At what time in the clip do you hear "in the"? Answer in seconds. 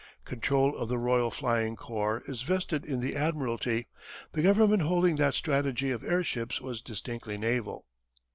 2.85-3.15